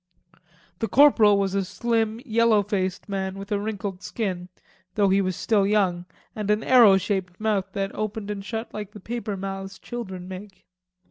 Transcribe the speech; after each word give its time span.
The 0.79 0.87
corporal 0.87 1.37
was 1.37 1.53
a 1.53 1.63
slim 1.63 2.21
yellow 2.25 2.63
faced 2.63 3.07
man 3.07 3.35
with 3.37 3.51
a 3.51 3.59
wrinkled 3.59 4.01
skin, 4.01 4.49
though 4.95 5.09
he 5.09 5.21
was 5.21 5.35
still 5.35 5.67
young, 5.67 6.05
and 6.35 6.49
an 6.49 6.63
arrow 6.63 6.97
shaped 6.97 7.39
mouth 7.39 7.65
that 7.73 7.93
opened 7.93 8.31
and 8.31 8.43
shut 8.43 8.73
like 8.73 8.93
the 8.93 8.99
paper 8.99 9.37
mouths 9.37 9.77
children 9.77 10.27
make. 10.27 10.65